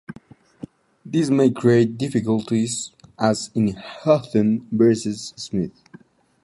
[1.05, 5.79] This may create difficulties, as in Haughton versus Smith.